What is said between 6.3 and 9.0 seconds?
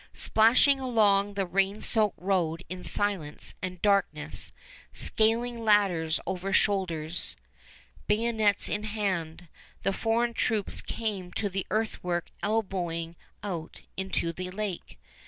shoulders, bayonets in